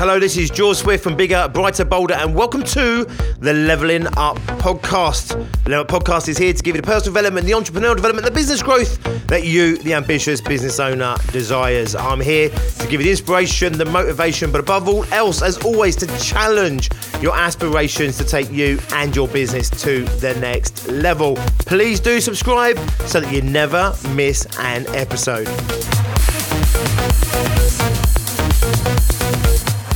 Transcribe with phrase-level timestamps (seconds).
[0.00, 3.04] Hello, this is George Swift from Bigger, Brighter, Bolder, and welcome to
[3.38, 5.28] the Leveling Up podcast.
[5.64, 8.24] The Level Up podcast is here to give you the personal development, the entrepreneurial development,
[8.24, 11.94] the business growth that you, the ambitious business owner, desires.
[11.94, 15.96] I'm here to give you the inspiration, the motivation, but above all else, as always,
[15.96, 16.88] to challenge
[17.20, 21.36] your aspirations to take you and your business to the next level.
[21.66, 25.46] Please do subscribe so that you never miss an episode.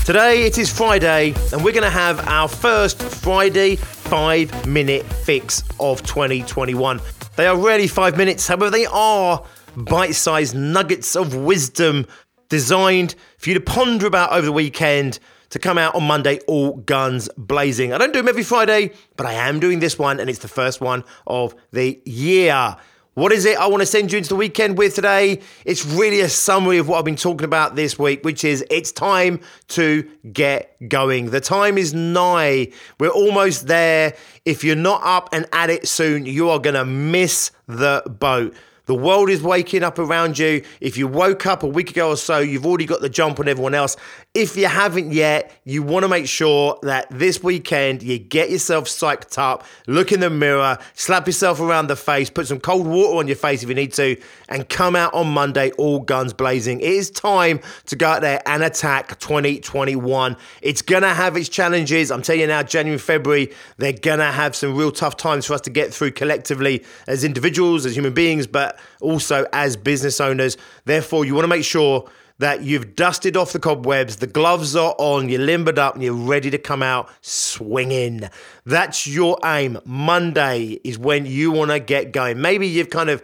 [0.04, 5.62] Today it is Friday, and we're going to have our first Friday five minute fix
[5.80, 7.00] of 2021.
[7.36, 9.42] They are rarely five minutes, however, they are
[9.74, 12.06] bite sized nuggets of wisdom
[12.50, 16.76] designed for you to ponder about over the weekend to come out on Monday, all
[16.76, 17.94] guns blazing.
[17.94, 20.48] I don't do them every Friday, but I am doing this one, and it's the
[20.48, 22.76] first one of the year.
[23.14, 25.40] What is it I want to send you into the weekend with today?
[25.64, 28.90] It's really a summary of what I've been talking about this week, which is it's
[28.90, 31.30] time to get going.
[31.30, 32.72] The time is nigh.
[32.98, 34.16] We're almost there.
[34.44, 38.52] If you're not up and at it soon, you are going to miss the boat.
[38.86, 40.62] The world is waking up around you.
[40.80, 43.48] If you woke up a week ago or so, you've already got the jump on
[43.48, 43.96] everyone else.
[44.34, 48.86] If you haven't yet, you want to make sure that this weekend you get yourself
[48.86, 53.18] psyched up, look in the mirror, slap yourself around the face, put some cold water
[53.18, 56.80] on your face if you need to, and come out on Monday all guns blazing.
[56.80, 60.36] It is time to go out there and attack 2021.
[60.60, 62.10] It's going to have its challenges.
[62.10, 65.54] I'm telling you now, January, February, they're going to have some real tough times for
[65.54, 70.56] us to get through collectively as individuals, as human beings, but also as business owners.
[70.84, 72.08] Therefore, you want to make sure
[72.38, 76.12] that you've dusted off the cobwebs, the gloves are on, you're limbered up, and you're
[76.12, 78.28] ready to come out swinging.
[78.66, 79.78] That's your aim.
[79.84, 82.40] Monday is when you want to get going.
[82.40, 83.22] Maybe you've kind of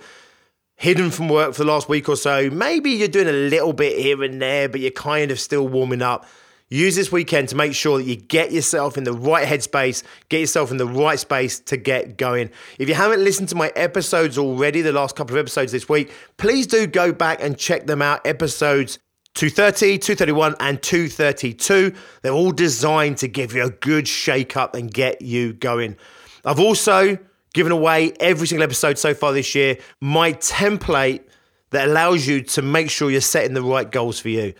[0.76, 2.48] hidden from work for the last week or so.
[2.50, 6.02] Maybe you're doing a little bit here and there, but you're kind of still warming
[6.02, 6.24] up.
[6.72, 10.38] Use this weekend to make sure that you get yourself in the right headspace, get
[10.38, 12.48] yourself in the right space to get going.
[12.78, 16.12] If you haven't listened to my episodes already, the last couple of episodes this week,
[16.36, 18.24] please do go back and check them out.
[18.24, 19.00] Episodes
[19.34, 21.92] 230, 231, and 232.
[22.22, 25.96] They're all designed to give you a good shake up and get you going.
[26.44, 27.18] I've also
[27.52, 31.24] given away every single episode so far this year my template
[31.70, 34.54] that allows you to make sure you're setting the right goals for you.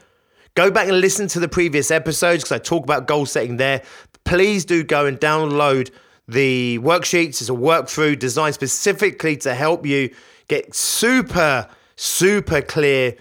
[0.54, 3.82] Go back and listen to the previous episodes because I talk about goal setting there.
[4.24, 5.90] Please do go and download
[6.26, 7.40] the worksheets.
[7.40, 10.14] It's a work through designed specifically to help you
[10.48, 13.16] get super, super clear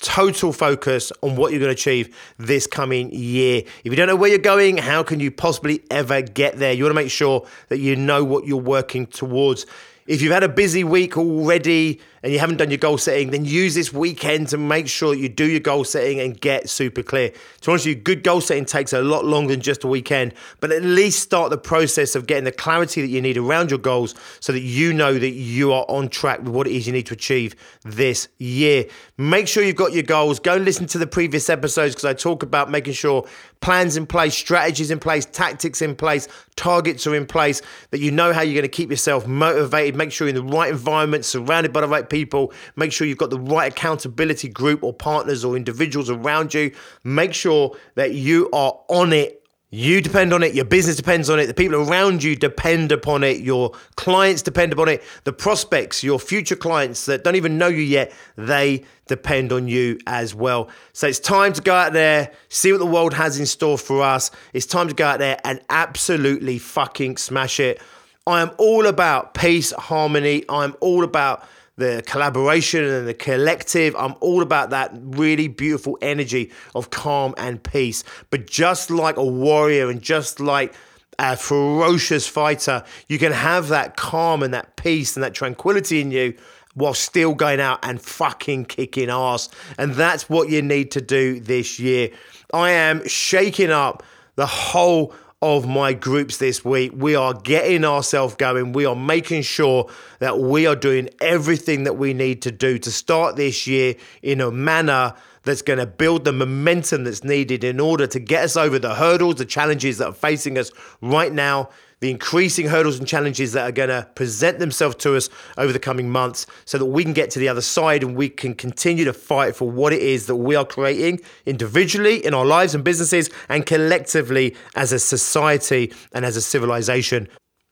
[0.00, 3.62] total focus on what you're going to achieve this coming year.
[3.84, 6.72] If you don't know where you're going, how can you possibly ever get there?
[6.72, 9.66] You want to make sure that you know what you're working towards.
[10.06, 13.44] If you've had a busy week already and you haven't done your goal setting, then
[13.44, 17.30] use this weekend to make sure you do your goal setting and get super clear.
[17.30, 19.88] To be honest with you, good goal setting takes a lot longer than just a
[19.88, 23.70] weekend, but at least start the process of getting the clarity that you need around
[23.70, 26.86] your goals so that you know that you are on track with what it is
[26.86, 28.86] you need to achieve this year.
[29.18, 30.38] Make sure you've got your goals.
[30.38, 33.26] Go and listen to the previous episodes because I talk about making sure
[33.60, 38.10] plans in place, strategies in place, tactics in place, targets are in place, that you
[38.10, 41.24] know how you're going to keep yourself motivated, make sure you're in the right environment,
[41.24, 45.44] surrounded by the right people, make sure you've got the right accountability group or partners
[45.44, 46.70] or individuals around you,
[47.04, 49.42] make sure that you are on it.
[49.70, 53.24] You depend on it, your business depends on it, the people around you depend upon
[53.24, 57.66] it, your clients depend upon it, the prospects, your future clients that don't even know
[57.66, 60.70] you yet, they depend on you as well.
[60.92, 64.02] So it's time to go out there, see what the world has in store for
[64.02, 64.30] us.
[64.52, 67.82] It's time to go out there and absolutely fucking smash it.
[68.26, 70.44] I am all about peace, harmony.
[70.48, 73.94] I'm all about the collaboration and the collective.
[73.94, 78.02] I'm all about that really beautiful energy of calm and peace.
[78.30, 80.74] But just like a warrior and just like
[81.20, 86.10] a ferocious fighter, you can have that calm and that peace and that tranquility in
[86.10, 86.34] you
[86.74, 89.48] while still going out and fucking kicking ass.
[89.78, 92.10] And that's what you need to do this year.
[92.52, 94.02] I am shaking up
[94.34, 96.92] the whole of my groups this week.
[96.94, 98.72] We are getting ourselves going.
[98.72, 102.90] We are making sure that we are doing everything that we need to do to
[102.90, 105.14] start this year in a manner
[105.46, 108.96] that's going to build the momentum that's needed in order to get us over the
[108.96, 110.70] hurdles, the challenges that are facing us
[111.00, 111.70] right now
[112.00, 115.78] the increasing hurdles and challenges that are going to present themselves to us over the
[115.78, 119.04] coming months so that we can get to the other side and we can continue
[119.04, 122.84] to fight for what it is that we are creating individually in our lives and
[122.84, 127.26] businesses and collectively as a society and as a civilization.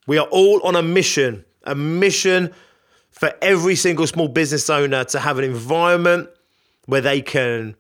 [0.07, 2.53] We are all on a mission, a mission
[3.11, 6.31] for every single small business owner to have an environment
[6.87, 7.77] where they can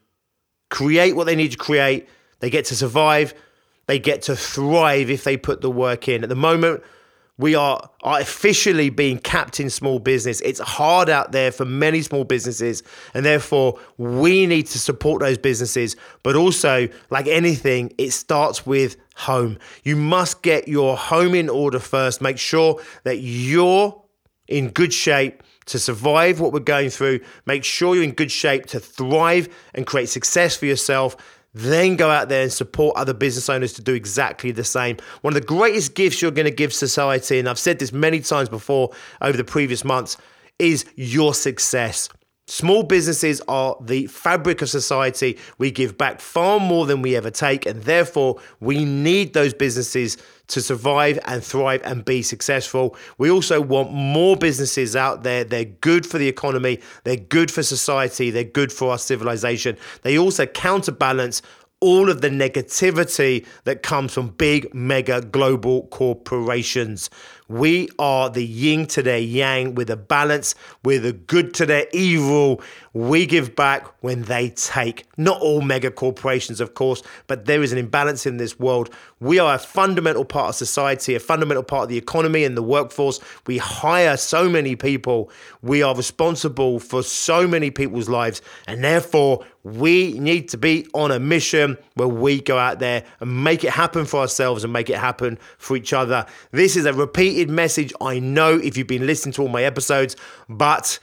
[0.71, 2.09] create what they need to create,
[2.41, 3.35] they get to survive,
[3.87, 6.23] they get to thrive if they put the work in.
[6.23, 6.83] At the moment,
[7.37, 10.41] we are artificially being capped in small business.
[10.43, 15.37] It's hard out there for many small businesses, and therefore we need to support those
[15.37, 15.97] businesses.
[16.23, 19.59] But also, like anything, it starts with home.
[19.83, 22.23] You must get your home in order first.
[22.23, 24.01] Make sure that you're
[24.47, 27.21] in good shape to survive what we're going through.
[27.47, 31.17] Make sure you're in good shape to thrive and create success for yourself
[31.55, 34.97] then go out there and support other business owners to do exactly the same.
[35.23, 38.21] One of the greatest gifts you're going to give society, and I've said this many
[38.21, 38.91] times before
[39.23, 40.17] over the previous months,
[40.59, 42.09] is your success.
[42.47, 45.39] Small businesses are the fabric of society.
[45.57, 50.19] We give back far more than we ever take, and therefore we need those businesses
[50.49, 52.97] to survive and thrive and be successful.
[53.17, 55.43] We also want more businesses out there.
[55.45, 59.79] They're good for the economy, they're good for society, they're good for our civilization.
[60.03, 61.41] They also counterbalance
[61.81, 67.11] all of the negativity that comes from big, mega global corporations.
[67.49, 69.75] We are the yin to their yang.
[69.75, 70.55] We're the balance.
[70.83, 72.63] We're the good to their evil.
[72.95, 75.05] We give back when they take.
[75.17, 78.89] Not all mega corporations, of course, but there is an imbalance in this world.
[79.21, 82.63] We are a fundamental part of society, a fundamental part of the economy and the
[82.63, 83.21] workforce.
[83.47, 85.31] We hire so many people.
[85.61, 88.41] We are responsible for so many people's lives.
[88.67, 93.43] And therefore, we need to be on a mission where we go out there and
[93.43, 96.27] make it happen for ourselves and make it happen for each other.
[96.53, 96.93] This is a
[97.35, 100.15] repeated message, I know, if you've been listening to all my episodes,
[100.49, 101.01] but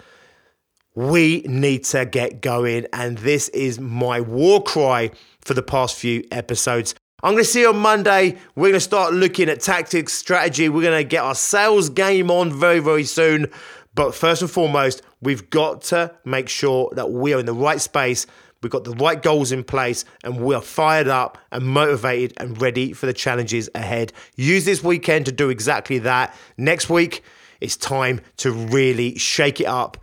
[0.95, 2.87] we need to get going.
[2.93, 5.11] And this is my war cry
[5.41, 6.95] for the past few episodes.
[7.21, 8.37] I'm going to see you on Monday.
[8.55, 10.69] We're going to start looking at tactics, strategy.
[10.69, 13.47] We're going to get our sales game on very, very soon.
[13.93, 17.81] But first and foremost, we've got to make sure that we are in the right
[17.81, 18.25] space
[18.61, 22.61] We've got the right goals in place and we are fired up and motivated and
[22.61, 24.13] ready for the challenges ahead.
[24.35, 26.35] Use this weekend to do exactly that.
[26.57, 27.23] Next week,
[27.59, 29.97] it's time to really shake it up,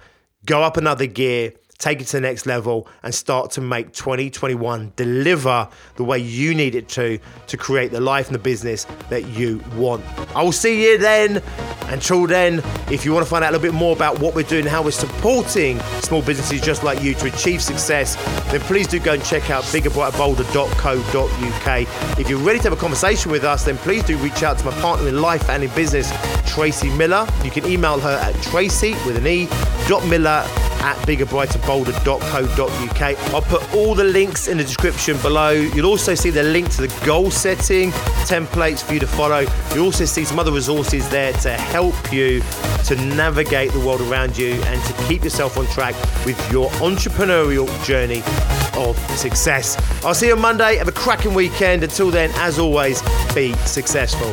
[0.45, 4.93] go up another gear take it to the next level, and start to make 2021
[4.97, 9.29] deliver the way you need it to to create the life and the business that
[9.29, 10.05] you want.
[10.35, 11.43] I will see you then.
[11.89, 14.43] Until then, if you want to find out a little bit more about what we're
[14.43, 18.17] doing, how we're supporting small businesses just like you to achieve success,
[18.51, 22.19] then please do go and check out biggerbrighterbolder.co.uk.
[22.19, 24.67] If you're ready to have a conversation with us, then please do reach out to
[24.67, 26.13] my partner in life and in business,
[26.47, 27.27] Tracey Miller.
[27.43, 29.49] You can email her at tracy with an e
[29.89, 30.45] dot miller
[30.81, 33.35] at biggerbrighterbolder.co.uk.
[33.35, 35.51] I'll put all the links in the description below.
[35.51, 37.91] You'll also see the link to the goal setting
[38.27, 39.45] templates for you to follow.
[39.75, 42.43] You'll also see some other resources there to help you
[42.85, 45.95] to navigate the world around you and to keep yourself on track
[46.25, 48.23] with your entrepreneurial journey
[48.77, 49.77] of success.
[50.05, 50.77] I'll see you on Monday.
[50.77, 51.83] Have a cracking weekend.
[51.83, 53.03] Until then, as always,
[53.35, 54.33] be successful.